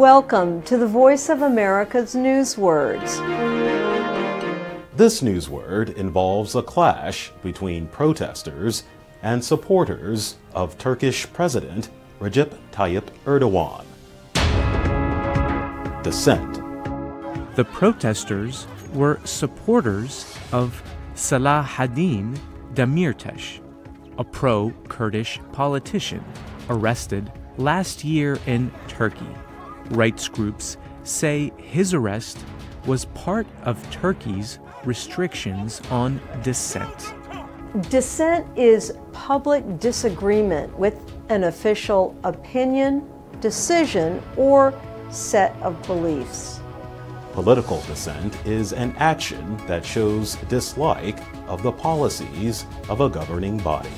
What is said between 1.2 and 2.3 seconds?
of America's